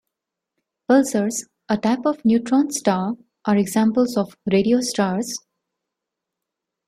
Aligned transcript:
Pulsars, 0.89 1.45
a 1.69 1.77
type 1.77 2.07
of 2.07 2.25
neutron 2.25 2.71
star, 2.71 3.13
are 3.45 3.55
examples 3.55 4.17
of 4.17 4.35
radio 4.51 4.81
stars. 4.81 5.37